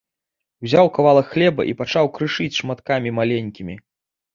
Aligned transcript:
Узяў 0.67 0.89
кавалак 0.95 1.29
хлеба 1.35 1.61
і 1.75 1.77
пачаў 1.85 2.13
крышыць 2.19 2.51
шматкамі 2.59 3.17
маленькімі. 3.23 3.83